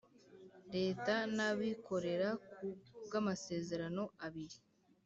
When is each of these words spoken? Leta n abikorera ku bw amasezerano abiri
Leta 0.75 1.15
n 1.35 1.37
abikorera 1.49 2.29
ku 2.51 2.63
bw 3.05 3.11
amasezerano 3.21 4.03
abiri 4.25 4.57